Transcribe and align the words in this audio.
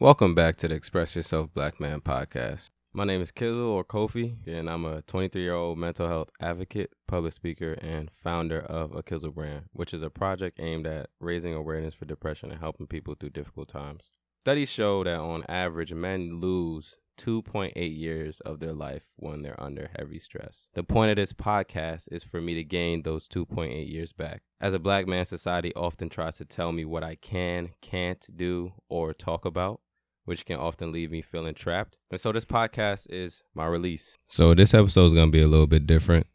Welcome 0.00 0.36
back 0.36 0.54
to 0.58 0.68
the 0.68 0.76
Express 0.76 1.16
Yourself 1.16 1.52
Black 1.52 1.80
Man 1.80 2.00
podcast. 2.00 2.70
My 2.92 3.02
name 3.02 3.20
is 3.20 3.32
Kizzle 3.32 3.66
or 3.66 3.82
Kofi, 3.82 4.36
and 4.46 4.70
I'm 4.70 4.84
a 4.84 5.02
23 5.02 5.42
year 5.42 5.54
old 5.54 5.76
mental 5.76 6.06
health 6.06 6.30
advocate, 6.40 6.92
public 7.08 7.32
speaker, 7.32 7.72
and 7.72 8.08
founder 8.22 8.60
of 8.60 8.94
a 8.94 9.02
Kizzle 9.02 9.32
brand, 9.32 9.64
which 9.72 9.92
is 9.92 10.04
a 10.04 10.08
project 10.08 10.60
aimed 10.62 10.86
at 10.86 11.10
raising 11.18 11.52
awareness 11.52 11.94
for 11.94 12.04
depression 12.04 12.52
and 12.52 12.60
helping 12.60 12.86
people 12.86 13.16
through 13.18 13.30
difficult 13.30 13.68
times. 13.68 14.12
Studies 14.44 14.68
show 14.68 15.02
that 15.02 15.18
on 15.18 15.42
average, 15.48 15.92
men 15.92 16.38
lose 16.38 16.94
2.8 17.18 17.72
years 17.74 18.38
of 18.42 18.60
their 18.60 18.74
life 18.74 19.02
when 19.16 19.42
they're 19.42 19.60
under 19.60 19.90
heavy 19.98 20.20
stress. 20.20 20.68
The 20.74 20.84
point 20.84 21.10
of 21.10 21.16
this 21.16 21.32
podcast 21.32 22.06
is 22.12 22.22
for 22.22 22.40
me 22.40 22.54
to 22.54 22.62
gain 22.62 23.02
those 23.02 23.26
2.8 23.26 23.90
years 23.90 24.12
back. 24.12 24.42
As 24.60 24.74
a 24.74 24.78
black 24.78 25.08
man, 25.08 25.24
society 25.24 25.74
often 25.74 26.08
tries 26.08 26.36
to 26.36 26.44
tell 26.44 26.70
me 26.70 26.84
what 26.84 27.02
I 27.02 27.16
can, 27.16 27.70
can't 27.82 28.24
do, 28.36 28.74
or 28.88 29.12
talk 29.12 29.44
about 29.44 29.80
which 30.28 30.44
can 30.44 30.58
often 30.58 30.92
leave 30.92 31.10
me 31.10 31.22
feeling 31.22 31.54
trapped. 31.54 31.96
And 32.10 32.20
so 32.20 32.32
this 32.32 32.44
podcast 32.44 33.06
is 33.08 33.42
my 33.54 33.64
release. 33.64 34.18
So 34.28 34.52
this 34.52 34.74
episode 34.74 35.06
is 35.06 35.14
going 35.14 35.28
to 35.28 35.32
be 35.32 35.40
a 35.40 35.48
little 35.48 35.66
bit 35.66 35.86
different. 35.86 36.26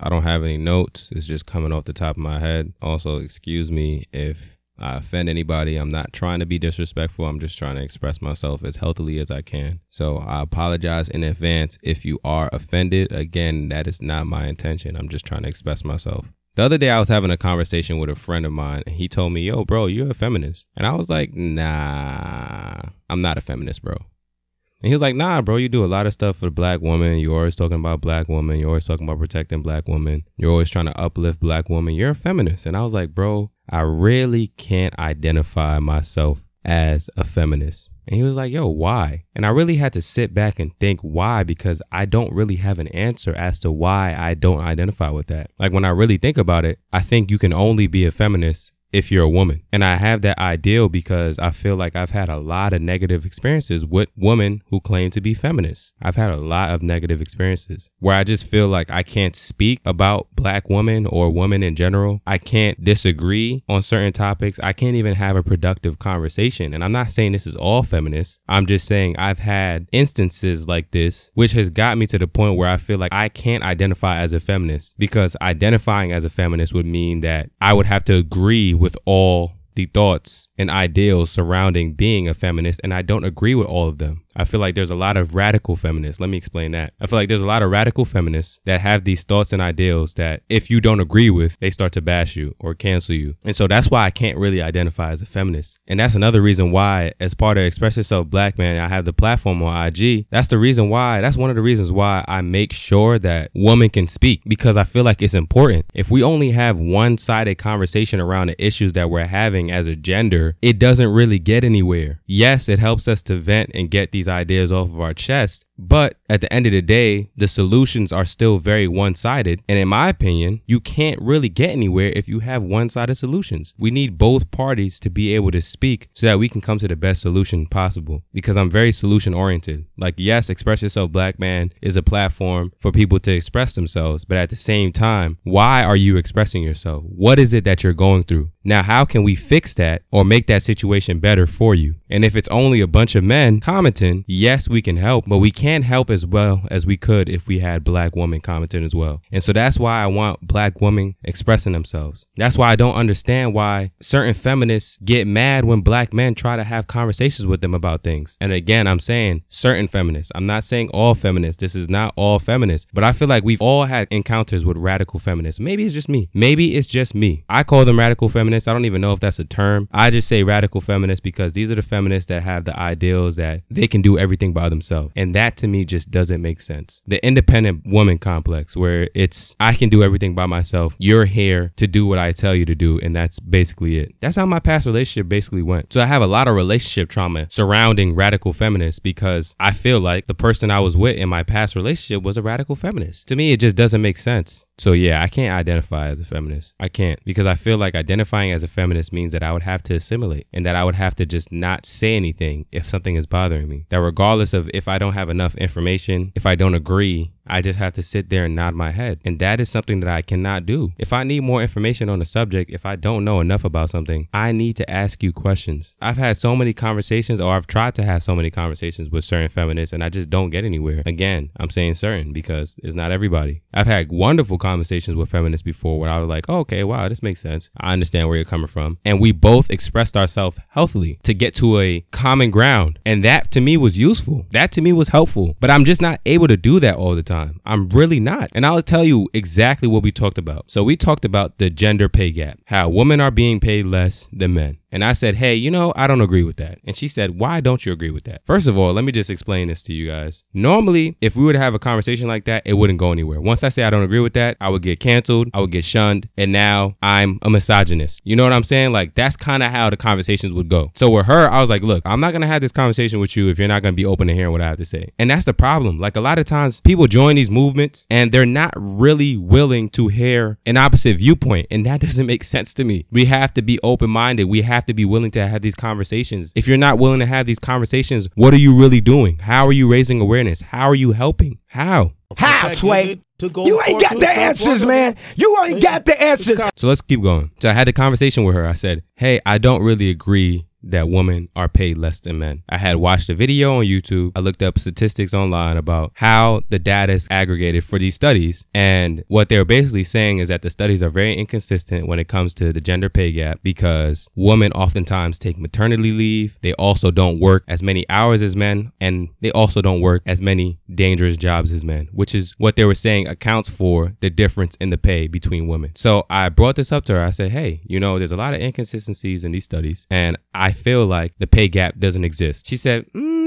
I 0.00 0.08
don't 0.08 0.22
have 0.22 0.42
any 0.42 0.56
notes. 0.56 1.12
It's 1.14 1.26
just 1.26 1.44
coming 1.44 1.70
off 1.70 1.84
the 1.84 1.92
top 1.92 2.16
of 2.16 2.22
my 2.22 2.40
head. 2.40 2.72
Also, 2.80 3.18
excuse 3.18 3.70
me 3.70 4.06
if 4.10 4.56
I 4.78 4.94
offend 4.94 5.28
anybody. 5.28 5.76
I'm 5.76 5.90
not 5.90 6.14
trying 6.14 6.40
to 6.40 6.46
be 6.46 6.58
disrespectful. 6.58 7.26
I'm 7.26 7.40
just 7.40 7.58
trying 7.58 7.76
to 7.76 7.82
express 7.82 8.22
myself 8.22 8.64
as 8.64 8.76
healthily 8.76 9.18
as 9.20 9.30
I 9.30 9.42
can. 9.42 9.80
So 9.90 10.16
I 10.16 10.40
apologize 10.40 11.10
in 11.10 11.22
advance 11.22 11.78
if 11.82 12.06
you 12.06 12.18
are 12.24 12.48
offended. 12.52 13.12
Again, 13.12 13.68
that 13.68 13.86
is 13.86 14.00
not 14.00 14.26
my 14.26 14.46
intention. 14.46 14.96
I'm 14.96 15.10
just 15.10 15.26
trying 15.26 15.42
to 15.42 15.48
express 15.48 15.84
myself. 15.84 16.32
The 16.54 16.62
other 16.62 16.76
day, 16.76 16.90
I 16.90 16.98
was 16.98 17.08
having 17.08 17.30
a 17.30 17.38
conversation 17.38 17.96
with 17.96 18.10
a 18.10 18.14
friend 18.14 18.44
of 18.44 18.52
mine, 18.52 18.82
and 18.86 18.94
he 18.94 19.08
told 19.08 19.32
me, 19.32 19.40
Yo, 19.40 19.64
bro, 19.64 19.86
you're 19.86 20.10
a 20.10 20.14
feminist. 20.14 20.66
And 20.76 20.86
I 20.86 20.94
was 20.94 21.08
like, 21.08 21.32
Nah, 21.32 22.82
I'm 23.08 23.22
not 23.22 23.38
a 23.38 23.40
feminist, 23.40 23.82
bro. 23.82 23.94
And 23.94 24.88
he 24.88 24.92
was 24.92 25.00
like, 25.00 25.16
Nah, 25.16 25.40
bro, 25.40 25.56
you 25.56 25.70
do 25.70 25.82
a 25.82 25.86
lot 25.86 26.06
of 26.06 26.12
stuff 26.12 26.36
for 26.36 26.46
the 26.46 26.50
black 26.50 26.82
woman. 26.82 27.18
You're 27.18 27.38
always 27.38 27.56
talking 27.56 27.78
about 27.78 28.02
black 28.02 28.28
women. 28.28 28.58
You're 28.58 28.68
always 28.68 28.84
talking 28.84 29.08
about 29.08 29.18
protecting 29.18 29.62
black 29.62 29.88
women. 29.88 30.24
You're 30.36 30.50
always 30.50 30.68
trying 30.68 30.86
to 30.86 31.00
uplift 31.00 31.40
black 31.40 31.70
women. 31.70 31.94
You're 31.94 32.10
a 32.10 32.14
feminist. 32.14 32.66
And 32.66 32.76
I 32.76 32.82
was 32.82 32.92
like, 32.92 33.14
Bro, 33.14 33.50
I 33.70 33.80
really 33.80 34.48
can't 34.48 34.98
identify 34.98 35.78
myself 35.78 36.44
as 36.64 37.10
a 37.16 37.24
feminist. 37.24 37.90
And 38.06 38.16
he 38.16 38.22
was 38.22 38.36
like, 38.36 38.52
yo, 38.52 38.66
why? 38.66 39.24
And 39.34 39.46
I 39.46 39.50
really 39.50 39.76
had 39.76 39.92
to 39.92 40.02
sit 40.02 40.34
back 40.34 40.58
and 40.58 40.76
think 40.78 41.00
why 41.00 41.44
because 41.44 41.80
I 41.92 42.04
don't 42.04 42.34
really 42.34 42.56
have 42.56 42.78
an 42.78 42.88
answer 42.88 43.34
as 43.34 43.58
to 43.60 43.70
why 43.70 44.14
I 44.18 44.34
don't 44.34 44.60
identify 44.60 45.10
with 45.10 45.28
that. 45.28 45.50
Like 45.58 45.72
when 45.72 45.84
I 45.84 45.90
really 45.90 46.16
think 46.16 46.36
about 46.36 46.64
it, 46.64 46.78
I 46.92 47.00
think 47.00 47.30
you 47.30 47.38
can 47.38 47.52
only 47.52 47.86
be 47.86 48.04
a 48.04 48.10
feminist 48.10 48.72
if 48.92 49.10
you're 49.10 49.24
a 49.24 49.28
woman. 49.28 49.62
And 49.72 49.84
I 49.84 49.96
have 49.96 50.22
that 50.22 50.38
ideal 50.38 50.88
because 50.88 51.38
I 51.38 51.50
feel 51.50 51.76
like 51.76 51.96
I've 51.96 52.10
had 52.10 52.28
a 52.28 52.38
lot 52.38 52.72
of 52.72 52.82
negative 52.82 53.24
experiences 53.24 53.84
with 53.84 54.08
women 54.16 54.62
who 54.70 54.80
claim 54.80 55.10
to 55.12 55.20
be 55.20 55.34
feminists. 55.34 55.92
I've 56.00 56.16
had 56.16 56.30
a 56.30 56.36
lot 56.36 56.70
of 56.70 56.82
negative 56.82 57.20
experiences 57.20 57.90
where 57.98 58.16
I 58.16 58.24
just 58.24 58.46
feel 58.46 58.68
like 58.68 58.90
I 58.90 59.02
can't 59.02 59.34
speak 59.34 59.80
about 59.84 60.28
black 60.34 60.68
women 60.68 61.06
or 61.06 61.30
women 61.30 61.62
in 61.62 61.74
general. 61.74 62.20
I 62.26 62.38
can't 62.38 62.82
disagree 62.82 63.64
on 63.68 63.82
certain 63.82 64.12
topics. 64.12 64.60
I 64.60 64.72
can't 64.72 64.96
even 64.96 65.14
have 65.14 65.36
a 65.36 65.42
productive 65.42 65.98
conversation. 65.98 66.74
And 66.74 66.84
I'm 66.84 66.92
not 66.92 67.10
saying 67.10 67.32
this 67.32 67.46
is 67.46 67.56
all 67.56 67.82
feminists. 67.82 68.40
I'm 68.48 68.66
just 68.66 68.86
saying 68.86 69.16
I've 69.16 69.38
had 69.38 69.88
instances 69.92 70.68
like 70.68 70.90
this, 70.90 71.30
which 71.34 71.52
has 71.52 71.70
got 71.70 71.98
me 71.98 72.06
to 72.06 72.18
the 72.18 72.28
point 72.28 72.56
where 72.58 72.68
I 72.68 72.76
feel 72.76 72.98
like 72.98 73.12
I 73.12 73.28
can't 73.28 73.64
identify 73.64 74.18
as 74.18 74.32
a 74.32 74.40
feminist 74.40 74.94
because 74.98 75.36
identifying 75.40 76.12
as 76.12 76.24
a 76.24 76.30
feminist 76.30 76.74
would 76.74 76.86
mean 76.86 77.20
that 77.20 77.50
I 77.60 77.72
would 77.72 77.86
have 77.86 78.04
to 78.04 78.14
agree 78.14 78.74
with 78.82 78.96
all 79.04 79.52
the 79.76 79.86
thoughts 79.86 80.48
and 80.58 80.68
ideals 80.68 81.30
surrounding 81.30 81.94
being 81.94 82.28
a 82.28 82.34
feminist, 82.34 82.80
and 82.82 82.92
I 82.92 83.00
don't 83.00 83.24
agree 83.24 83.54
with 83.54 83.68
all 83.68 83.88
of 83.88 83.98
them. 83.98 84.24
I 84.36 84.44
feel 84.44 84.60
like 84.60 84.74
there's 84.74 84.90
a 84.90 84.94
lot 84.94 85.16
of 85.16 85.34
radical 85.34 85.76
feminists. 85.76 86.20
Let 86.20 86.30
me 86.30 86.36
explain 86.36 86.72
that. 86.72 86.92
I 87.00 87.06
feel 87.06 87.18
like 87.18 87.28
there's 87.28 87.42
a 87.42 87.46
lot 87.46 87.62
of 87.62 87.70
radical 87.70 88.04
feminists 88.04 88.60
that 88.64 88.80
have 88.80 89.04
these 89.04 89.24
thoughts 89.24 89.52
and 89.52 89.62
ideals 89.62 90.14
that 90.14 90.42
if 90.48 90.70
you 90.70 90.80
don't 90.80 91.00
agree 91.00 91.30
with, 91.30 91.58
they 91.60 91.70
start 91.70 91.92
to 91.92 92.00
bash 92.00 92.36
you 92.36 92.54
or 92.58 92.74
cancel 92.74 93.14
you. 93.14 93.34
And 93.44 93.54
so 93.54 93.66
that's 93.66 93.90
why 93.90 94.04
I 94.04 94.10
can't 94.10 94.38
really 94.38 94.62
identify 94.62 95.10
as 95.10 95.22
a 95.22 95.26
feminist. 95.26 95.78
And 95.86 96.00
that's 96.00 96.14
another 96.14 96.40
reason 96.40 96.70
why, 96.70 97.12
as 97.20 97.34
part 97.34 97.58
of 97.58 97.64
Express 97.64 97.96
Yourself 97.96 98.28
Black 98.28 98.58
Man, 98.58 98.82
I 98.82 98.88
have 98.88 99.04
the 99.04 99.12
platform 99.12 99.62
on 99.62 99.86
IG. 99.86 100.26
That's 100.30 100.48
the 100.48 100.58
reason 100.58 100.88
why, 100.88 101.20
that's 101.20 101.36
one 101.36 101.50
of 101.50 101.56
the 101.56 101.62
reasons 101.62 101.92
why 101.92 102.24
I 102.28 102.40
make 102.40 102.72
sure 102.72 103.18
that 103.18 103.50
women 103.54 103.90
can 103.90 104.06
speak 104.06 104.42
because 104.46 104.76
I 104.76 104.84
feel 104.84 105.04
like 105.04 105.22
it's 105.22 105.34
important. 105.34 105.86
If 105.94 106.10
we 106.10 106.22
only 106.22 106.50
have 106.50 106.80
one 106.80 107.18
sided 107.18 107.56
conversation 107.56 108.20
around 108.20 108.48
the 108.48 108.64
issues 108.64 108.92
that 108.94 109.10
we're 109.10 109.26
having 109.26 109.70
as 109.70 109.86
a 109.86 109.96
gender, 109.96 110.56
it 110.62 110.78
doesn't 110.78 111.12
really 111.12 111.38
get 111.38 111.64
anywhere. 111.64 112.20
Yes, 112.26 112.68
it 112.68 112.78
helps 112.78 113.08
us 113.08 113.22
to 113.24 113.36
vent 113.36 113.70
and 113.74 113.90
get 113.90 114.12
these 114.12 114.21
ideas 114.28 114.72
off 114.72 114.88
of 114.88 115.00
our 115.00 115.14
chest, 115.14 115.64
but 115.78 116.16
at 116.28 116.40
the 116.40 116.52
end 116.52 116.66
of 116.66 116.72
the 116.72 116.82
day, 116.82 117.30
the 117.36 117.48
solutions 117.48 118.12
are 118.12 118.24
still 118.24 118.58
very 118.58 118.86
one 118.86 119.14
sided. 119.14 119.60
And 119.68 119.78
in 119.78 119.88
my 119.88 120.08
opinion, 120.08 120.60
you 120.66 120.80
can't 120.80 121.20
really 121.20 121.48
get 121.48 121.70
anywhere 121.70 122.12
if 122.14 122.28
you 122.28 122.40
have 122.40 122.62
one 122.62 122.88
sided 122.88 123.16
solutions. 123.16 123.74
We 123.78 123.90
need 123.90 124.18
both 124.18 124.50
parties 124.50 125.00
to 125.00 125.10
be 125.10 125.34
able 125.34 125.50
to 125.50 125.62
speak 125.62 126.08
so 126.14 126.26
that 126.26 126.38
we 126.38 126.48
can 126.48 126.60
come 126.60 126.78
to 126.78 126.88
the 126.88 126.96
best 126.96 127.22
solution 127.22 127.66
possible. 127.66 128.22
Because 128.32 128.56
I'm 128.56 128.70
very 128.70 128.92
solution 128.92 129.34
oriented. 129.34 129.86
Like, 129.96 130.14
yes, 130.18 130.50
Express 130.50 130.82
Yourself 130.82 131.10
Black 131.10 131.38
Man 131.38 131.72
is 131.80 131.96
a 131.96 132.02
platform 132.02 132.72
for 132.78 132.92
people 132.92 133.18
to 133.20 133.32
express 133.32 133.74
themselves. 133.74 134.24
But 134.24 134.38
at 134.38 134.50
the 134.50 134.56
same 134.56 134.92
time, 134.92 135.38
why 135.42 135.82
are 135.82 135.96
you 135.96 136.16
expressing 136.16 136.62
yourself? 136.62 137.04
What 137.04 137.38
is 137.38 137.52
it 137.52 137.64
that 137.64 137.82
you're 137.82 137.92
going 137.92 138.24
through? 138.24 138.50
Now, 138.64 138.82
how 138.82 139.04
can 139.04 139.24
we 139.24 139.34
fix 139.34 139.74
that 139.74 140.02
or 140.12 140.24
make 140.24 140.46
that 140.46 140.62
situation 140.62 141.18
better 141.18 141.46
for 141.46 141.74
you? 141.74 141.96
And 142.08 142.24
if 142.24 142.36
it's 142.36 142.48
only 142.48 142.80
a 142.80 142.86
bunch 142.86 143.16
of 143.16 143.24
men 143.24 143.58
commenting, 143.58 144.24
yes, 144.28 144.68
we 144.68 144.80
can 144.80 144.98
help, 144.98 145.24
but 145.26 145.38
we 145.38 145.50
can't 145.50 145.61
help 145.62 146.10
as 146.10 146.26
well 146.26 146.62
as 146.70 146.86
we 146.86 146.96
could 146.96 147.28
if 147.28 147.46
we 147.46 147.60
had 147.60 147.84
black 147.84 148.16
women 148.16 148.40
commenting 148.40 148.84
as 148.84 148.94
well. 148.94 149.22
And 149.30 149.42
so 149.42 149.52
that's 149.52 149.78
why 149.78 150.02
I 150.02 150.06
want 150.06 150.40
black 150.40 150.80
women 150.80 151.14
expressing 151.24 151.72
themselves. 151.72 152.26
That's 152.36 152.58
why 152.58 152.70
I 152.70 152.76
don't 152.76 152.94
understand 152.94 153.54
why 153.54 153.92
certain 154.00 154.34
feminists 154.34 154.98
get 155.04 155.26
mad 155.26 155.64
when 155.64 155.80
black 155.80 156.12
men 156.12 156.34
try 156.34 156.56
to 156.56 156.64
have 156.64 156.86
conversations 156.86 157.46
with 157.46 157.60
them 157.60 157.74
about 157.74 158.02
things. 158.02 158.36
And 158.40 158.52
again, 158.52 158.86
I'm 158.86 159.00
saying 159.00 159.44
certain 159.48 159.88
feminists. 159.88 160.32
I'm 160.34 160.46
not 160.46 160.64
saying 160.64 160.90
all 160.90 161.14
feminists. 161.14 161.60
This 161.60 161.74
is 161.74 161.88
not 161.88 162.12
all 162.16 162.38
feminists, 162.38 162.90
but 162.92 163.04
I 163.04 163.12
feel 163.12 163.28
like 163.28 163.44
we've 163.44 163.62
all 163.62 163.84
had 163.84 164.08
encounters 164.10 164.64
with 164.64 164.76
radical 164.76 165.20
feminists. 165.20 165.60
Maybe 165.60 165.84
it's 165.84 165.94
just 165.94 166.08
me. 166.08 166.28
Maybe 166.34 166.74
it's 166.74 166.86
just 166.86 167.14
me. 167.14 167.44
I 167.48 167.62
call 167.62 167.84
them 167.84 167.98
radical 167.98 168.28
feminists. 168.28 168.66
I 168.66 168.72
don't 168.72 168.84
even 168.84 169.00
know 169.00 169.12
if 169.12 169.20
that's 169.20 169.38
a 169.38 169.44
term. 169.44 169.88
I 169.92 170.10
just 170.10 170.28
say 170.28 170.42
radical 170.42 170.80
feminists 170.80 171.20
because 171.20 171.52
these 171.52 171.70
are 171.70 171.76
the 171.76 171.82
feminists 171.82 172.28
that 172.28 172.42
have 172.42 172.64
the 172.64 172.76
ideals 172.78 173.36
that 173.36 173.62
they 173.70 173.86
can 173.86 174.02
do 174.02 174.18
everything 174.18 174.52
by 174.52 174.68
themselves. 174.68 175.12
And 175.16 175.34
that 175.34 175.51
to 175.56 175.68
me 175.68 175.84
just 175.84 176.10
doesn't 176.10 176.42
make 176.42 176.60
sense. 176.60 177.02
The 177.06 177.24
independent 177.24 177.86
woman 177.86 178.18
complex 178.18 178.76
where 178.76 179.08
it's, 179.14 179.54
I 179.60 179.74
can 179.74 179.88
do 179.88 180.02
everything 180.02 180.34
by 180.34 180.46
myself. 180.46 180.94
You're 180.98 181.24
here 181.24 181.72
to 181.76 181.86
do 181.86 182.06
what 182.06 182.18
I 182.18 182.32
tell 182.32 182.54
you 182.54 182.64
to 182.66 182.74
do. 182.74 182.98
And 183.00 183.14
that's 183.14 183.40
basically 183.40 183.98
it. 183.98 184.14
That's 184.20 184.36
how 184.36 184.46
my 184.46 184.60
past 184.60 184.86
relationship 184.86 185.28
basically 185.28 185.62
went. 185.62 185.92
So 185.92 186.00
I 186.00 186.06
have 186.06 186.22
a 186.22 186.26
lot 186.26 186.48
of 186.48 186.54
relationship 186.54 187.08
trauma 187.08 187.46
surrounding 187.50 188.14
radical 188.14 188.52
feminists 188.52 188.98
because 188.98 189.54
I 189.58 189.72
feel 189.72 190.00
like 190.00 190.26
the 190.26 190.34
person 190.34 190.70
I 190.70 190.80
was 190.80 190.96
with 190.96 191.16
in 191.16 191.28
my 191.28 191.42
past 191.42 191.76
relationship 191.76 192.22
was 192.22 192.36
a 192.36 192.42
radical 192.42 192.76
feminist. 192.76 193.28
To 193.28 193.36
me, 193.36 193.52
it 193.52 193.60
just 193.60 193.76
doesn't 193.76 194.02
make 194.02 194.18
sense. 194.18 194.66
So 194.82 194.90
yeah, 194.90 195.22
I 195.22 195.28
can't 195.28 195.54
identify 195.54 196.08
as 196.08 196.20
a 196.20 196.24
feminist. 196.24 196.74
I 196.80 196.88
can't 196.88 197.24
because 197.24 197.46
I 197.46 197.54
feel 197.54 197.78
like 197.78 197.94
identifying 197.94 198.50
as 198.50 198.64
a 198.64 198.66
feminist 198.66 199.12
means 199.12 199.30
that 199.30 199.44
I 199.44 199.52
would 199.52 199.62
have 199.62 199.80
to 199.84 199.94
assimilate 199.94 200.48
and 200.52 200.66
that 200.66 200.74
I 200.74 200.82
would 200.82 200.96
have 200.96 201.14
to 201.16 201.24
just 201.24 201.52
not 201.52 201.86
say 201.86 202.16
anything 202.16 202.66
if 202.72 202.88
something 202.88 203.14
is 203.14 203.24
bothering 203.24 203.68
me. 203.68 203.86
That 203.90 204.00
regardless 204.00 204.52
of 204.52 204.68
if 204.74 204.88
I 204.88 204.98
don't 204.98 205.12
have 205.12 205.30
enough 205.30 205.54
information, 205.54 206.32
if 206.34 206.46
I 206.46 206.56
don't 206.56 206.74
agree, 206.74 207.30
I 207.46 207.60
just 207.60 207.78
have 207.78 207.94
to 207.94 208.02
sit 208.02 208.28
there 208.28 208.44
and 208.44 208.54
nod 208.54 208.74
my 208.74 208.90
head. 208.90 209.20
And 209.24 209.38
that 209.40 209.60
is 209.60 209.68
something 209.68 210.00
that 210.00 210.08
I 210.08 210.22
cannot 210.22 210.66
do. 210.66 210.92
If 210.98 211.12
I 211.12 211.24
need 211.24 211.40
more 211.40 211.62
information 211.62 212.08
on 212.08 212.22
a 212.22 212.24
subject, 212.24 212.70
if 212.70 212.86
I 212.86 212.96
don't 212.96 213.24
know 213.24 213.40
enough 213.40 213.64
about 213.64 213.90
something, 213.90 214.28
I 214.32 214.52
need 214.52 214.76
to 214.76 214.90
ask 214.90 215.22
you 215.22 215.32
questions. 215.32 215.96
I've 216.00 216.16
had 216.16 216.36
so 216.36 216.54
many 216.54 216.72
conversations, 216.72 217.40
or 217.40 217.54
I've 217.54 217.66
tried 217.66 217.94
to 217.96 218.04
have 218.04 218.22
so 218.22 218.34
many 218.34 218.50
conversations 218.50 219.10
with 219.10 219.24
certain 219.24 219.48
feminists, 219.48 219.92
and 219.92 220.04
I 220.04 220.08
just 220.08 220.30
don't 220.30 220.50
get 220.50 220.64
anywhere. 220.64 221.02
Again, 221.04 221.50
I'm 221.58 221.70
saying 221.70 221.94
certain 221.94 222.32
because 222.32 222.76
it's 222.82 222.94
not 222.94 223.10
everybody. 223.10 223.62
I've 223.74 223.86
had 223.86 224.12
wonderful 224.12 224.58
conversations 224.58 225.16
with 225.16 225.30
feminists 225.30 225.62
before 225.62 225.98
where 225.98 226.10
I 226.10 226.18
was 226.18 226.28
like, 226.28 226.46
oh, 226.48 226.60
okay, 226.60 226.84
wow, 226.84 227.08
this 227.08 227.22
makes 227.22 227.40
sense. 227.40 227.70
I 227.76 227.92
understand 227.92 228.28
where 228.28 228.36
you're 228.36 228.44
coming 228.44 228.68
from. 228.68 228.98
And 229.04 229.20
we 229.20 229.32
both 229.32 229.70
expressed 229.70 230.16
ourselves 230.16 230.58
healthily 230.68 231.18
to 231.24 231.34
get 231.34 231.54
to 231.56 231.80
a 231.80 232.00
common 232.12 232.50
ground. 232.50 232.98
And 233.04 233.24
that 233.24 233.50
to 233.52 233.60
me 233.60 233.76
was 233.76 233.98
useful. 233.98 234.46
That 234.50 234.72
to 234.72 234.80
me 234.80 234.92
was 234.92 235.08
helpful. 235.08 235.56
But 235.60 235.70
I'm 235.70 235.84
just 235.84 236.00
not 236.00 236.20
able 236.24 236.48
to 236.48 236.56
do 236.56 236.78
that 236.80 236.96
all 236.96 237.14
the 237.14 237.22
time 237.22 237.31
time. 237.32 237.60
I'm 237.64 237.88
really 237.88 238.20
not. 238.20 238.50
And 238.54 238.66
I'll 238.66 238.82
tell 238.82 239.04
you 239.04 239.28
exactly 239.32 239.88
what 239.88 240.02
we 240.02 240.12
talked 240.12 240.38
about. 240.38 240.70
So 240.70 240.84
we 240.84 240.96
talked 240.96 241.24
about 241.24 241.58
the 241.58 241.70
gender 241.70 242.08
pay 242.08 242.30
gap, 242.30 242.58
how 242.66 242.88
women 242.88 243.20
are 243.20 243.30
being 243.30 243.60
paid 243.60 243.86
less 243.86 244.28
than 244.32 244.54
men. 244.54 244.78
And 244.92 245.02
I 245.02 245.14
said, 245.14 245.36
hey, 245.36 245.54
you 245.54 245.70
know, 245.70 245.92
I 245.96 246.06
don't 246.06 246.20
agree 246.20 246.44
with 246.44 246.56
that. 246.56 246.78
And 246.84 246.94
she 246.94 247.08
said, 247.08 247.38
why 247.38 247.60
don't 247.60 247.84
you 247.84 247.92
agree 247.92 248.10
with 248.10 248.24
that? 248.24 248.42
First 248.44 248.68
of 248.68 248.76
all, 248.76 248.92
let 248.92 249.04
me 249.04 249.12
just 249.12 249.30
explain 249.30 249.68
this 249.68 249.82
to 249.84 249.92
you 249.94 250.08
guys. 250.08 250.44
Normally, 250.52 251.16
if 251.20 251.34
we 251.34 251.44
were 251.44 251.54
to 251.54 251.58
have 251.58 251.74
a 251.74 251.78
conversation 251.78 252.28
like 252.28 252.44
that, 252.44 252.62
it 252.66 252.74
wouldn't 252.74 252.98
go 252.98 253.10
anywhere. 253.10 253.40
Once 253.40 253.64
I 253.64 253.70
say 253.70 253.84
I 253.84 253.90
don't 253.90 254.02
agree 254.02 254.20
with 254.20 254.34
that, 254.34 254.56
I 254.60 254.68
would 254.68 254.82
get 254.82 255.00
canceled, 255.00 255.48
I 255.54 255.60
would 255.60 255.70
get 255.70 255.84
shunned, 255.84 256.28
and 256.36 256.52
now 256.52 256.96
I'm 257.02 257.38
a 257.42 257.50
misogynist. 257.50 258.20
You 258.24 258.36
know 258.36 258.44
what 258.44 258.52
I'm 258.52 258.64
saying? 258.64 258.92
Like, 258.92 259.14
that's 259.14 259.36
kind 259.36 259.62
of 259.62 259.70
how 259.70 259.88
the 259.90 259.96
conversations 259.96 260.52
would 260.52 260.68
go. 260.68 260.90
So 260.94 261.08
with 261.10 261.26
her, 261.26 261.48
I 261.48 261.60
was 261.60 261.70
like, 261.70 261.82
look, 261.82 262.02
I'm 262.04 262.20
not 262.20 262.32
going 262.32 262.42
to 262.42 262.46
have 262.46 262.60
this 262.60 262.72
conversation 262.72 263.18
with 263.18 263.36
you 263.36 263.48
if 263.48 263.58
you're 263.58 263.68
not 263.68 263.82
going 263.82 263.94
to 263.94 263.96
be 263.96 264.04
open 264.04 264.28
to 264.28 264.34
hearing 264.34 264.52
what 264.52 264.60
I 264.60 264.68
have 264.68 264.78
to 264.78 264.84
say. 264.84 265.10
And 265.18 265.30
that's 265.30 265.46
the 265.46 265.54
problem. 265.54 265.98
Like, 265.98 266.16
a 266.16 266.20
lot 266.20 266.38
of 266.38 266.44
times 266.44 266.80
people 266.80 267.06
join 267.06 267.36
these 267.36 267.50
movements 267.50 268.06
and 268.10 268.30
they're 268.30 268.46
not 268.46 268.74
really 268.76 269.36
willing 269.36 269.88
to 269.90 270.08
hear 270.08 270.58
an 270.66 270.76
opposite 270.76 271.16
viewpoint. 271.16 271.66
And 271.70 271.86
that 271.86 272.00
doesn't 272.02 272.26
make 272.26 272.44
sense 272.44 272.74
to 272.74 272.84
me. 272.84 273.06
We 273.10 273.24
have 273.26 273.54
to 273.54 273.62
be 273.62 273.78
open 273.82 274.10
minded. 274.10 274.44
We 274.44 274.62
have 274.62 274.81
to 274.86 274.94
be 274.94 275.04
willing 275.04 275.30
to 275.32 275.46
have 275.46 275.62
these 275.62 275.74
conversations. 275.74 276.52
If 276.54 276.68
you're 276.68 276.78
not 276.78 276.98
willing 276.98 277.20
to 277.20 277.26
have 277.26 277.46
these 277.46 277.58
conversations, 277.58 278.28
what 278.34 278.54
are 278.54 278.58
you 278.58 278.74
really 278.76 279.00
doing? 279.00 279.38
How 279.38 279.66
are 279.66 279.72
you 279.72 279.90
raising 279.90 280.20
awareness? 280.20 280.60
How 280.60 280.88
are 280.88 280.94
you 280.94 281.12
helping? 281.12 281.58
How? 281.68 282.12
How, 282.36 282.72
Sway? 282.72 283.20
To 283.38 283.48
go? 283.48 283.64
You 283.66 283.80
ain't 283.86 284.00
got 284.00 284.18
the 284.18 284.28
answers, 284.28 284.84
man. 284.84 285.16
You 285.36 285.56
ain't 285.64 285.82
got 285.82 286.04
the 286.04 286.20
answers. 286.20 286.60
So 286.76 286.88
let's 286.88 287.00
keep 287.00 287.22
going. 287.22 287.50
So 287.60 287.68
I 287.68 287.72
had 287.72 287.88
a 287.88 287.92
conversation 287.92 288.44
with 288.44 288.54
her. 288.54 288.66
I 288.66 288.74
said, 288.74 289.02
Hey, 289.16 289.40
I 289.44 289.58
don't 289.58 289.82
really 289.82 290.10
agree 290.10 290.66
that 290.82 291.08
women 291.08 291.48
are 291.54 291.68
paid 291.68 291.98
less 291.98 292.20
than 292.20 292.38
men. 292.38 292.62
I 292.68 292.78
had 292.78 292.96
watched 292.96 293.28
a 293.28 293.34
video 293.34 293.78
on 293.78 293.84
YouTube. 293.84 294.32
I 294.34 294.40
looked 294.40 294.62
up 294.62 294.78
statistics 294.78 295.34
online 295.34 295.76
about 295.76 296.12
how 296.14 296.62
the 296.70 296.78
data 296.78 297.12
is 297.12 297.28
aggregated 297.30 297.84
for 297.84 297.98
these 297.98 298.14
studies. 298.14 298.66
And 298.74 299.24
what 299.28 299.48
they're 299.48 299.64
basically 299.64 300.04
saying 300.04 300.38
is 300.38 300.48
that 300.48 300.62
the 300.62 300.70
studies 300.70 301.02
are 301.02 301.10
very 301.10 301.34
inconsistent 301.34 302.06
when 302.06 302.18
it 302.18 302.28
comes 302.28 302.54
to 302.56 302.72
the 302.72 302.80
gender 302.80 303.08
pay 303.08 303.32
gap 303.32 303.60
because 303.62 304.28
women 304.34 304.72
oftentimes 304.72 305.38
take 305.38 305.58
maternity 305.58 306.12
leave. 306.12 306.58
They 306.62 306.72
also 306.74 307.10
don't 307.10 307.40
work 307.40 307.64
as 307.68 307.82
many 307.82 308.04
hours 308.08 308.42
as 308.42 308.56
men 308.56 308.92
and 309.00 309.28
they 309.40 309.52
also 309.52 309.82
don't 309.82 310.00
work 310.00 310.22
as 310.26 310.40
many 310.40 310.78
dangerous 310.92 311.36
jobs 311.36 311.72
as 311.72 311.84
men, 311.84 312.08
which 312.12 312.34
is 312.34 312.54
what 312.58 312.76
they 312.76 312.84
were 312.84 312.94
saying 312.94 313.28
accounts 313.28 313.68
for 313.68 314.16
the 314.20 314.30
difference 314.30 314.76
in 314.76 314.90
the 314.90 314.98
pay 314.98 315.28
between 315.28 315.68
women. 315.68 315.92
So 315.94 316.26
I 316.28 316.48
brought 316.48 316.76
this 316.76 316.92
up 316.92 317.04
to 317.06 317.14
her. 317.14 317.22
I 317.22 317.30
said, 317.30 317.52
Hey, 317.52 317.82
you 317.84 318.00
know, 318.00 318.18
there's 318.18 318.32
a 318.32 318.36
lot 318.36 318.54
of 318.54 318.60
inconsistencies 318.60 319.44
in 319.44 319.52
these 319.52 319.64
studies 319.64 320.06
and 320.10 320.36
I 320.54 320.71
I 320.72 320.74
feel 320.74 321.04
like 321.04 321.36
the 321.36 321.46
pay 321.46 321.68
gap 321.68 321.98
doesn't 321.98 322.24
exist. 322.24 322.66
She 322.66 322.78
said, 322.78 323.04
mm, 323.12 323.41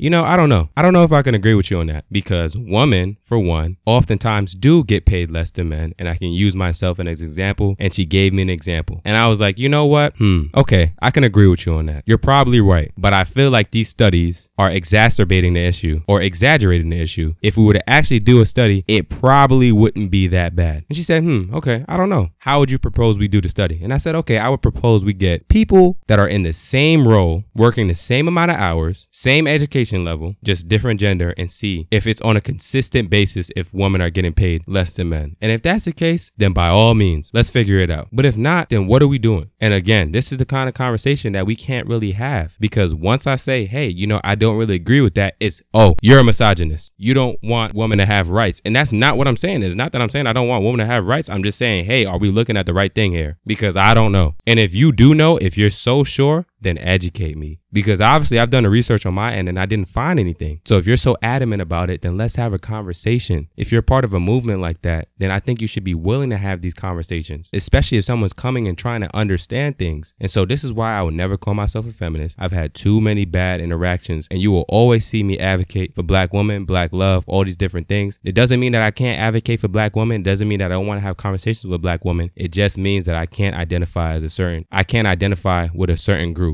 you 0.00 0.08
know, 0.08 0.24
I 0.24 0.34
don't 0.34 0.48
know. 0.48 0.70
I 0.78 0.82
don't 0.82 0.94
know 0.94 1.04
if 1.04 1.12
I 1.12 1.20
can 1.20 1.34
agree 1.34 1.54
with 1.54 1.70
you 1.70 1.78
on 1.78 1.88
that 1.88 2.06
because 2.10 2.56
women, 2.56 3.18
for 3.20 3.38
one, 3.38 3.76
oftentimes 3.84 4.54
do 4.54 4.82
get 4.82 5.04
paid 5.04 5.30
less 5.30 5.50
than 5.50 5.68
men. 5.68 5.92
And 5.98 6.08
I 6.08 6.16
can 6.16 6.28
use 6.28 6.56
myself 6.56 6.98
as 6.98 7.00
an 7.00 7.08
example. 7.08 7.76
And 7.78 7.92
she 7.92 8.06
gave 8.06 8.32
me 8.32 8.40
an 8.40 8.48
example. 8.48 9.02
And 9.04 9.14
I 9.14 9.28
was 9.28 9.42
like, 9.42 9.58
you 9.58 9.68
know 9.68 9.84
what? 9.84 10.16
Hmm. 10.16 10.44
Okay. 10.56 10.94
I 11.02 11.10
can 11.10 11.22
agree 11.22 11.46
with 11.48 11.66
you 11.66 11.74
on 11.74 11.84
that. 11.86 12.04
You're 12.06 12.16
probably 12.16 12.62
right. 12.62 12.90
But 12.96 13.12
I 13.12 13.24
feel 13.24 13.50
like 13.50 13.72
these 13.72 13.90
studies 13.90 14.48
are 14.56 14.70
exacerbating 14.70 15.52
the 15.52 15.66
issue 15.66 16.00
or 16.08 16.22
exaggerating 16.22 16.88
the 16.88 17.00
issue. 17.00 17.34
If 17.42 17.58
we 17.58 17.64
were 17.64 17.74
to 17.74 17.90
actually 17.90 18.20
do 18.20 18.40
a 18.40 18.46
study, 18.46 18.84
it 18.88 19.10
probably 19.10 19.70
wouldn't 19.70 20.10
be 20.10 20.28
that 20.28 20.56
bad. 20.56 20.86
And 20.88 20.96
she 20.96 21.02
said, 21.02 21.24
hmm, 21.24 21.54
okay, 21.54 21.84
I 21.88 21.98
don't 21.98 22.08
know. 22.08 22.30
How 22.38 22.58
would 22.60 22.70
you 22.70 22.78
propose 22.78 23.18
we 23.18 23.28
do 23.28 23.42
the 23.42 23.50
study? 23.50 23.80
And 23.82 23.92
I 23.92 23.98
said, 23.98 24.14
okay, 24.14 24.38
I 24.38 24.48
would 24.48 24.62
propose 24.62 25.04
we 25.04 25.12
get 25.12 25.48
people 25.48 25.98
that 26.06 26.18
are 26.18 26.28
in 26.28 26.42
the 26.42 26.54
same 26.54 27.06
role, 27.06 27.44
working 27.54 27.88
the 27.88 27.94
same 27.94 28.28
amount 28.28 28.52
of 28.52 28.56
hours, 28.56 29.06
same 29.10 29.46
education 29.46 29.89
level, 29.98 30.36
just 30.42 30.68
different 30.68 31.00
gender, 31.00 31.34
and 31.36 31.50
see 31.50 31.86
if 31.90 32.06
it's 32.06 32.20
on 32.20 32.36
a 32.36 32.40
consistent 32.40 33.10
basis 33.10 33.50
if 33.56 33.74
women 33.74 34.00
are 34.00 34.10
getting 34.10 34.32
paid 34.32 34.62
less 34.66 34.94
than 34.94 35.08
men. 35.08 35.36
And 35.40 35.52
if 35.52 35.62
that's 35.62 35.84
the 35.84 35.92
case, 35.92 36.30
then 36.36 36.52
by 36.52 36.68
all 36.68 36.94
means, 36.94 37.30
let's 37.34 37.50
figure 37.50 37.78
it 37.78 37.90
out. 37.90 38.08
But 38.12 38.26
if 38.26 38.36
not, 38.36 38.70
then 38.70 38.86
what 38.86 39.02
are 39.02 39.08
we 39.08 39.18
doing? 39.18 39.50
And 39.60 39.74
again, 39.74 40.12
this 40.12 40.32
is 40.32 40.38
the 40.38 40.44
kind 40.44 40.68
of 40.68 40.74
conversation 40.74 41.32
that 41.32 41.46
we 41.46 41.56
can't 41.56 41.86
really 41.86 42.12
have 42.12 42.56
because 42.60 42.94
once 42.94 43.26
I 43.26 43.36
say, 43.36 43.66
hey, 43.66 43.88
you 43.88 44.06
know, 44.06 44.20
I 44.24 44.34
don't 44.34 44.56
really 44.56 44.76
agree 44.76 45.00
with 45.00 45.14
that, 45.14 45.36
it's, 45.40 45.62
oh, 45.74 45.96
you're 46.02 46.20
a 46.20 46.24
misogynist. 46.24 46.92
You 46.96 47.14
don't 47.14 47.38
want 47.42 47.74
women 47.74 47.98
to 47.98 48.06
have 48.06 48.30
rights. 48.30 48.60
And 48.64 48.74
that's 48.74 48.92
not 48.92 49.16
what 49.16 49.28
I'm 49.28 49.36
saying. 49.36 49.62
It's 49.62 49.76
not 49.76 49.92
that 49.92 50.02
I'm 50.02 50.08
saying 50.08 50.26
I 50.26 50.32
don't 50.32 50.48
want 50.48 50.64
women 50.64 50.78
to 50.78 50.86
have 50.86 51.04
rights. 51.04 51.28
I'm 51.28 51.42
just 51.42 51.58
saying, 51.58 51.86
hey, 51.86 52.04
are 52.04 52.18
we 52.18 52.30
looking 52.30 52.56
at 52.56 52.66
the 52.66 52.74
right 52.74 52.94
thing 52.94 53.12
here? 53.12 53.38
Because 53.46 53.76
I 53.76 53.94
don't 53.94 54.12
know. 54.12 54.36
And 54.46 54.58
if 54.58 54.74
you 54.74 54.92
do 54.92 55.14
know, 55.14 55.36
if 55.38 55.56
you're 55.58 55.70
so 55.70 56.04
sure, 56.04 56.46
then 56.60 56.78
educate 56.78 57.36
me 57.36 57.60
because 57.72 58.00
obviously 58.00 58.38
I've 58.38 58.50
done 58.50 58.64
the 58.64 58.70
research 58.70 59.06
on 59.06 59.14
my 59.14 59.32
end 59.32 59.48
and 59.48 59.58
I 59.58 59.66
didn't 59.66 59.88
find 59.88 60.18
anything. 60.18 60.60
So 60.64 60.76
if 60.76 60.86
you're 60.86 60.96
so 60.96 61.16
adamant 61.22 61.62
about 61.62 61.90
it, 61.90 62.02
then 62.02 62.16
let's 62.16 62.36
have 62.36 62.52
a 62.52 62.58
conversation. 62.58 63.48
If 63.56 63.72
you're 63.72 63.82
part 63.82 64.04
of 64.04 64.14
a 64.14 64.20
movement 64.20 64.60
like 64.60 64.82
that, 64.82 65.08
then 65.18 65.30
I 65.30 65.40
think 65.40 65.60
you 65.60 65.66
should 65.66 65.84
be 65.84 65.94
willing 65.94 66.30
to 66.30 66.36
have 66.36 66.62
these 66.62 66.74
conversations, 66.74 67.50
especially 67.52 67.98
if 67.98 68.04
someone's 68.04 68.32
coming 68.32 68.68
and 68.68 68.76
trying 68.76 69.00
to 69.02 69.16
understand 69.16 69.78
things. 69.78 70.14
And 70.20 70.30
so 70.30 70.44
this 70.44 70.64
is 70.64 70.72
why 70.72 70.92
I 70.92 71.02
would 71.02 71.14
never 71.14 71.36
call 71.36 71.54
myself 71.54 71.86
a 71.86 71.92
feminist. 71.92 72.36
I've 72.38 72.52
had 72.52 72.74
too 72.74 73.00
many 73.00 73.24
bad 73.24 73.60
interactions 73.60 74.26
and 74.30 74.40
you 74.40 74.50
will 74.50 74.66
always 74.68 75.06
see 75.06 75.22
me 75.22 75.38
advocate 75.38 75.94
for 75.94 76.02
black 76.02 76.32
women, 76.32 76.64
black 76.64 76.92
love, 76.92 77.24
all 77.26 77.44
these 77.44 77.56
different 77.56 77.88
things. 77.88 78.18
It 78.24 78.34
doesn't 78.34 78.60
mean 78.60 78.72
that 78.72 78.82
I 78.82 78.90
can't 78.90 79.18
advocate 79.18 79.60
for 79.60 79.68
black 79.68 79.96
women. 79.96 80.22
It 80.22 80.24
doesn't 80.24 80.48
mean 80.48 80.58
that 80.58 80.72
I 80.72 80.74
don't 80.74 80.86
want 80.86 80.98
to 80.98 81.02
have 81.02 81.16
conversations 81.16 81.70
with 81.70 81.82
black 81.82 82.04
women. 82.04 82.30
It 82.34 82.52
just 82.52 82.78
means 82.78 83.04
that 83.04 83.14
I 83.14 83.26
can't 83.26 83.56
identify 83.56 84.14
as 84.14 84.24
a 84.24 84.28
certain, 84.28 84.66
I 84.72 84.82
can't 84.82 85.06
identify 85.06 85.68
with 85.74 85.90
a 85.90 85.96
certain 85.96 86.32
group. 86.32 86.49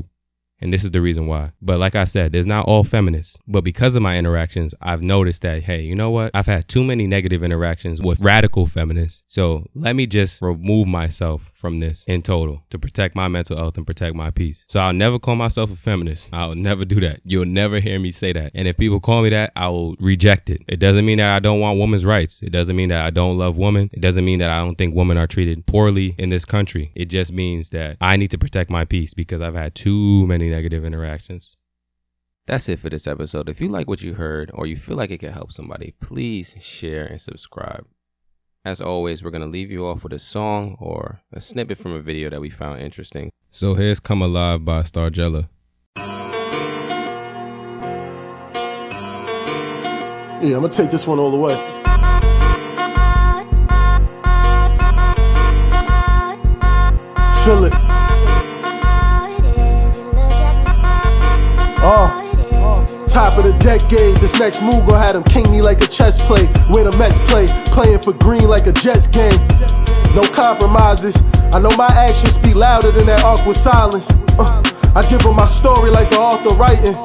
And 0.59 0.73
this 0.73 0.83
is 0.83 0.91
the 0.91 1.01
reason 1.01 1.27
why. 1.27 1.51
But 1.61 1.79
like 1.79 1.95
I 1.95 2.05
said, 2.05 2.31
there's 2.31 2.47
not 2.47 2.65
all 2.65 2.83
feminists. 2.83 3.37
But 3.47 3.63
because 3.63 3.95
of 3.95 4.01
my 4.01 4.17
interactions, 4.17 4.73
I've 4.81 5.03
noticed 5.03 5.43
that, 5.43 5.63
hey, 5.63 5.81
you 5.81 5.95
know 5.95 6.09
what? 6.09 6.31
I've 6.33 6.47
had 6.47 6.67
too 6.67 6.83
many 6.83 7.05
negative 7.05 7.43
interactions 7.43 8.01
with 8.01 8.19
radical 8.19 8.65
feminists. 8.65 9.23
So 9.27 9.67
let 9.75 9.95
me 9.95 10.07
just 10.07 10.41
remove 10.41 10.87
myself 10.87 11.51
from 11.53 11.79
this 11.79 12.03
in 12.07 12.21
total 12.21 12.63
to 12.71 12.79
protect 12.79 13.15
my 13.15 13.27
mental 13.27 13.57
health 13.57 13.77
and 13.77 13.85
protect 13.85 14.15
my 14.15 14.31
peace. 14.31 14.65
So 14.67 14.79
I'll 14.79 14.93
never 14.93 15.19
call 15.19 15.35
myself 15.35 15.71
a 15.71 15.75
feminist. 15.75 16.29
I'll 16.33 16.55
never 16.55 16.85
do 16.85 16.99
that. 17.01 17.21
You'll 17.23 17.45
never 17.45 17.79
hear 17.79 17.99
me 17.99 18.11
say 18.11 18.33
that. 18.33 18.51
And 18.55 18.67
if 18.67 18.77
people 18.77 18.99
call 18.99 19.21
me 19.21 19.29
that, 19.29 19.51
I 19.55 19.69
will 19.69 19.95
reject 19.99 20.49
it. 20.49 20.63
It 20.67 20.79
doesn't 20.79 21.05
mean 21.05 21.19
that 21.19 21.35
I 21.35 21.39
don't 21.39 21.59
want 21.59 21.79
women's 21.79 22.05
rights. 22.05 22.41
It 22.41 22.51
doesn't 22.51 22.75
mean 22.75 22.89
that 22.89 23.05
I 23.05 23.09
don't 23.09 23.37
love 23.37 23.57
women. 23.57 23.89
It 23.93 24.01
doesn't 24.01 24.25
mean 24.25 24.39
that 24.39 24.49
I 24.49 24.59
don't 24.59 24.77
think 24.77 24.95
women 24.95 25.17
are 25.17 25.27
treated 25.27 25.65
poorly 25.67 26.15
in 26.17 26.29
this 26.29 26.45
country. 26.45 26.91
It 26.95 27.05
just 27.05 27.31
means 27.31 27.69
that 27.71 27.97
I 28.01 28.17
need 28.17 28.31
to 28.31 28.37
protect 28.37 28.69
my 28.69 28.85
peace 28.85 29.13
because 29.13 29.41
I've 29.41 29.55
had 29.55 29.75
too 29.75 30.25
many 30.25 30.46
negative 30.49 30.85
interactions. 30.85 31.57
That's 32.45 32.69
it 32.69 32.79
for 32.79 32.89
this 32.89 33.07
episode. 33.07 33.49
If 33.49 33.59
you 33.59 33.67
like 33.67 33.87
what 33.87 34.01
you 34.01 34.13
heard 34.13 34.51
or 34.53 34.65
you 34.65 34.77
feel 34.77 34.95
like 34.95 35.11
it 35.11 35.17
could 35.17 35.33
help 35.33 35.51
somebody, 35.51 35.93
please 35.99 36.55
share 36.61 37.05
and 37.05 37.19
subscribe. 37.19 37.85
As 38.63 38.81
always, 38.81 39.23
we're 39.23 39.31
going 39.31 39.41
to 39.41 39.47
leave 39.47 39.71
you 39.71 39.85
off 39.85 40.03
with 40.03 40.13
a 40.13 40.19
song 40.19 40.77
or 40.79 41.21
a 41.33 41.41
snippet 41.41 41.77
from 41.77 41.93
a 41.93 42.01
video 42.01 42.29
that 42.29 42.41
we 42.41 42.49
found 42.49 42.81
interesting. 42.81 43.31
So 43.51 43.75
here's 43.75 43.99
Come 43.99 44.21
Alive 44.21 44.63
by 44.63 44.81
Stargiela. 44.81 45.49
Yeah, 50.39 50.55
I'm 50.55 50.61
going 50.61 50.69
to 50.69 50.77
take 50.77 50.91
this 50.91 51.07
one 51.07 51.19
all 51.19 51.31
the 51.31 51.37
way. 51.37 51.76
Decade, 63.87 64.17
this 64.17 64.37
next 64.39 64.61
move 64.61 64.85
gon' 64.85 64.99
have 64.99 65.13
them 65.13 65.23
king 65.23 65.49
me 65.51 65.61
like 65.61 65.81
a 65.81 65.87
chess 65.87 66.23
play. 66.25 66.45
Where 66.69 66.83
the 66.83 66.95
Mets 66.97 67.19
play, 67.29 67.47
playing 67.71 67.99
for 67.99 68.13
green 68.13 68.47
like 68.47 68.67
a 68.67 68.73
Jets 68.73 69.07
game. 69.07 69.39
No 70.15 70.23
compromises. 70.31 71.15
I 71.53 71.59
know 71.59 71.71
my 71.75 71.87
actions 71.87 72.35
speak 72.35 72.55
louder 72.55 72.91
than 72.91 73.05
that 73.07 73.23
awkward 73.23 73.55
silence. 73.55 74.09
Uh, 74.39 74.61
I 74.95 75.07
give 75.09 75.21
them 75.23 75.35
my 75.35 75.47
story 75.47 75.91
like 75.91 76.09
the 76.09 76.17
author 76.17 76.55
writing. 76.55 76.95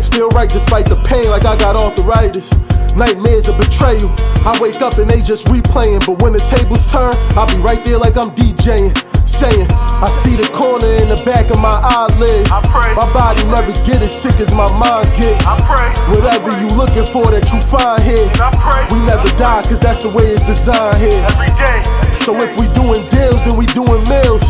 Still 0.00 0.30
right 0.30 0.48
despite 0.48 0.86
the 0.86 0.96
pain, 1.04 1.30
like 1.30 1.44
I 1.44 1.56
got 1.56 1.76
arthritis. 1.76 2.50
Nightmares 2.96 3.48
of 3.48 3.58
betrayal. 3.58 4.10
I 4.44 4.56
wake 4.60 4.80
up 4.82 4.98
and 4.98 5.08
they 5.08 5.20
just 5.20 5.46
replaying, 5.46 6.06
but 6.06 6.22
when 6.22 6.32
the 6.32 6.40
tables 6.40 6.90
turn, 6.90 7.14
I'll 7.36 7.46
be 7.46 7.60
right 7.60 7.84
there 7.84 7.98
like 7.98 8.16
I'm 8.16 8.30
DJing 8.34 9.09
saying. 9.26 9.66
I 10.00 10.08
see 10.08 10.36
the 10.36 10.48
corner 10.52 10.86
in 11.02 11.08
the 11.08 11.20
back 11.24 11.50
of 11.50 11.58
my 11.60 11.76
eyelids. 11.82 12.48
My 12.96 13.08
body 13.12 13.44
never 13.52 13.72
get 13.84 14.00
as 14.00 14.12
sick 14.12 14.40
as 14.40 14.54
my 14.54 14.68
mind 14.78 15.08
get. 15.16 15.36
Whatever 16.08 16.50
you 16.60 16.68
looking 16.76 17.04
for 17.04 17.28
that 17.30 17.48
you 17.52 17.60
find 17.68 18.00
here. 18.02 18.28
We 18.90 18.98
never 19.06 19.28
die 19.36 19.62
cause 19.68 19.80
that's 19.80 20.02
the 20.02 20.08
way 20.08 20.24
it's 20.24 20.42
designed 20.42 20.98
here. 20.98 21.20
So 22.18 22.36
if 22.40 22.52
we 22.58 22.66
doing 22.72 23.04
deals, 23.08 23.44
then 23.44 23.56
we 23.56 23.66
doing 23.72 24.02
meals. 24.08 24.44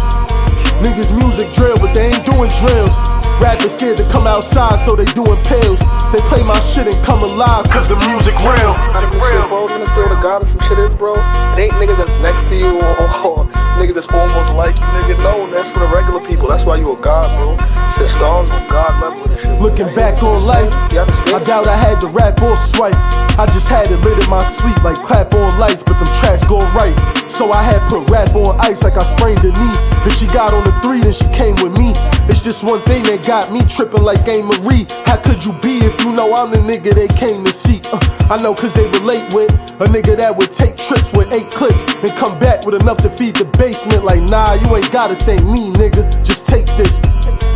Niggas 0.81 1.13
music 1.17 1.53
drill, 1.53 1.77
but 1.79 1.93
they 1.93 2.15
ain't 2.15 2.25
doing 2.25 2.51
drills. 2.63 3.20
Rappers 3.41 3.73
scared 3.73 3.97
to 3.97 4.07
come 4.09 4.27
outside, 4.27 4.77
so 4.77 4.95
they 4.95 5.09
doing 5.17 5.41
pills. 5.49 5.81
They 6.13 6.21
play 6.29 6.43
my 6.45 6.61
shit 6.61 6.87
and 6.87 7.05
come 7.05 7.23
alive, 7.25 7.65
cause 7.71 7.89
the 7.89 7.97
music 8.05 8.37
real. 8.45 8.77
Bro, 9.17 9.33
you 9.33 9.81
what 9.81 10.09
the 10.09 10.21
God 10.21 10.43
of 10.43 10.49
some 10.49 10.61
shit 10.69 10.79
is, 10.79 10.95
bro? 10.95 11.15
It 11.57 11.59
ain't 11.59 11.73
niggas 11.75 11.97
that's 11.97 12.19
next 12.21 12.49
to 12.49 12.57
you 12.57 12.81
or, 12.81 13.01
or, 13.25 13.47
niggas 13.81 13.95
that's 13.95 14.09
almost 14.13 14.53
like 14.53 14.77
you, 14.77 14.85
nigga. 14.85 15.19
No, 15.25 15.51
that's 15.51 15.71
for 15.71 15.81
the 15.81 15.87
regular 15.87 16.21
people. 16.21 16.49
That's 16.49 16.65
why 16.65 16.77
you 16.77 16.93
a 16.93 17.01
God, 17.01 17.33
bro. 17.37 17.57
Shit 17.97 18.09
stars 18.09 18.51
on 18.51 18.69
God 18.69 19.03
level 19.03 19.31
and 19.31 19.39
shit. 19.41 19.61
Looking 19.61 19.95
back 19.95 20.23
on 20.23 20.45
life, 20.45 20.73
I 20.75 21.43
doubt 21.45 21.67
I 21.67 21.77
had 21.77 22.01
to 22.01 22.09
rap 22.09 22.41
or 22.43 22.57
swipe. 22.57 23.30
I 23.39 23.47
just 23.47 23.69
had 23.69 23.91
it 23.91 23.99
lit 24.03 24.23
in 24.23 24.29
my 24.31 24.43
sleep 24.43 24.83
like 24.83 25.03
clap 25.03 25.35
on 25.35 25.59
lights, 25.59 25.83
but 25.83 25.99
them 25.99 26.09
tracks 26.19 26.45
going 26.45 26.69
right. 26.75 26.95
So 27.31 27.53
I 27.53 27.63
had 27.63 27.81
put 27.89 28.09
rap 28.11 28.35
on 28.35 28.61
ice 28.61 28.83
like 28.83 28.97
I 28.97 29.05
sprained 29.05 29.45
a 29.45 29.53
knee. 29.53 29.77
If 30.07 30.17
she 30.17 30.27
got 30.27 30.53
on 30.53 30.65
the 30.65 30.73
three, 30.83 31.01
then 31.01 31.13
she 31.13 31.29
came 31.31 31.55
with 31.63 31.77
me. 31.79 31.93
It's 32.29 32.41
just 32.41 32.65
one 32.65 32.81
thing 32.83 33.05
that 33.05 33.27
got 33.27 33.53
me 33.53 33.61
tripping 33.67 34.03
like 34.03 34.25
Game 34.25 34.47
Marie. 34.47 34.87
How 35.05 35.17
could 35.17 35.45
you 35.45 35.53
be 35.61 35.79
if 35.85 35.95
you 36.03 36.13
know 36.13 36.33
I'm 36.35 36.51
the 36.51 36.59
nigga 36.59 36.95
they 36.95 37.09
came 37.19 37.45
to 37.45 37.53
see? 37.53 37.81
Uh, 37.93 37.99
I 38.31 38.41
know 38.43 38.55
cause 38.55 38.75
they 38.75 38.87
relate 38.99 39.27
with 39.35 39.51
a 39.81 39.87
nigga 39.91 40.17
that 40.17 40.37
would 40.37 40.51
take 40.51 40.77
trips 40.77 41.13
with 41.13 41.33
eight 41.33 41.51
clips 41.51 41.83
and 42.03 42.13
come 42.17 42.39
back 42.39 42.67
with 42.67 42.81
enough 42.81 42.99
to 43.05 43.11
feed 43.11 43.37
the 43.37 43.47
basement. 43.59 44.05
Like, 44.05 44.23
nah, 44.29 44.55
you 44.55 44.69
ain't 44.77 44.91
gotta 44.93 45.17
thank 45.17 45.45
me, 45.45 45.71
nigga. 45.75 46.07
Just 46.25 46.47
take 46.47 46.67
this. 46.77 47.01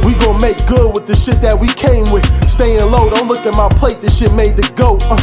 We 0.05 0.13
gon' 0.21 0.41
make 0.41 0.61
good 0.67 0.93
with 0.93 1.07
the 1.07 1.17
shit 1.17 1.41
that 1.41 1.57
we 1.59 1.69
came 1.69 2.05
with. 2.13 2.25
Staying 2.49 2.85
low, 2.91 3.09
don't 3.09 3.27
look 3.27 3.47
at 3.47 3.57
my 3.57 3.69
plate, 3.81 4.01
this 4.01 4.19
shit 4.19 4.35
made 4.35 4.57
the 4.57 4.69
go. 4.77 4.99
Uh, 5.09 5.17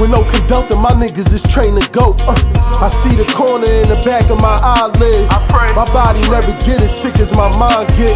with 0.00 0.10
no 0.10 0.22
conductor, 0.24 0.76
my 0.76 0.92
niggas 0.92 1.32
is 1.32 1.42
trained 1.42 1.80
to 1.80 1.90
go. 1.90 2.14
Uh, 2.26 2.34
I 2.80 2.88
see 2.88 3.14
the 3.14 3.26
corner 3.34 3.66
in 3.66 3.88
the 3.88 4.00
back 4.04 4.30
of 4.30 4.40
my 4.40 4.58
eyelids. 4.62 5.28
My 5.74 5.84
body 5.92 6.20
never 6.30 6.52
get 6.64 6.80
as 6.80 6.94
sick 6.94 7.18
as 7.18 7.34
my 7.34 7.50
mind 7.58 7.88
get. 7.98 8.14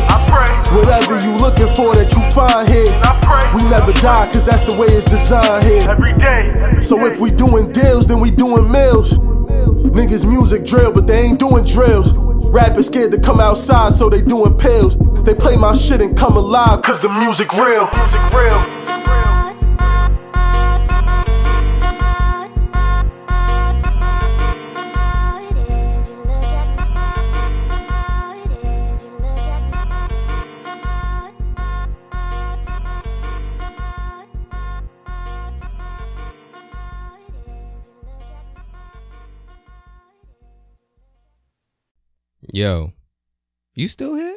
Whatever 0.72 1.18
you 1.20 1.34
looking 1.36 1.68
for 1.74 1.94
that 1.94 2.14
you 2.14 2.22
find 2.30 2.68
here. 2.68 2.92
We 3.54 3.68
never 3.68 3.92
die, 4.00 4.26
cause 4.32 4.44
that's 4.44 4.62
the 4.62 4.74
way 4.74 4.86
it's 4.86 5.04
designed 5.04 5.64
here. 5.64 5.90
Every 5.90 6.12
day. 6.14 6.80
So 6.80 7.04
if 7.04 7.18
we 7.18 7.30
doing 7.30 7.72
deals, 7.72 8.06
then 8.06 8.20
we 8.20 8.30
doing 8.30 8.70
mills. 8.70 9.18
Niggas 9.92 10.26
music 10.26 10.64
drill, 10.64 10.92
but 10.92 11.06
they 11.06 11.20
ain't 11.20 11.38
doing 11.38 11.64
drills. 11.64 12.12
Rappers 12.52 12.86
scared 12.86 13.12
to 13.12 13.20
come 13.20 13.40
outside, 13.40 13.92
so 13.92 14.08
they 14.08 14.20
doing 14.20 14.56
pills. 14.56 14.96
They 15.24 15.34
play 15.34 15.56
my 15.56 15.74
shit 15.74 16.00
and 16.00 16.16
come 16.16 16.36
alive, 16.36 16.82
cause 16.82 17.00
the 17.00 17.08
music 17.08 17.52
real. 17.52 17.88
Music 17.92 18.32
real. 18.32 18.81
Yo, 42.50 42.92
you 43.74 43.86
still 43.86 44.16
here? 44.16 44.36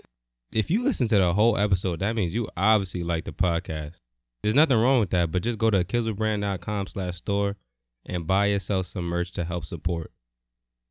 If 0.53 0.69
you 0.69 0.83
listen 0.83 1.07
to 1.07 1.17
the 1.17 1.33
whole 1.33 1.57
episode, 1.57 2.01
that 2.01 2.15
means 2.15 2.35
you 2.35 2.47
obviously 2.55 3.03
like 3.03 3.25
the 3.25 3.33
podcast. 3.33 3.99
There's 4.43 4.53
nothing 4.53 4.77
wrong 4.77 4.99
with 4.99 5.09
that, 5.09 5.31
but 5.31 5.41
just 5.41 5.57
go 5.57 5.71
to 5.71 5.83
kizzlebrand.com 5.83 6.85
slash 6.85 7.17
store 7.17 7.55
and 8.05 8.27
buy 8.27 8.45
yourself 8.45 8.85
some 8.85 9.05
merch 9.05 9.31
to 9.31 9.43
help 9.43 9.65
support. 9.65 10.11